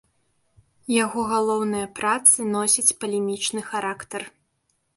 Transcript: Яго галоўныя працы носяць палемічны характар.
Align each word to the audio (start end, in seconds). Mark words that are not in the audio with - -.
Яго 1.03 1.25
галоўныя 1.33 1.87
працы 2.01 2.47
носяць 2.55 2.87
палемічны 3.05 3.61
характар. 3.69 4.21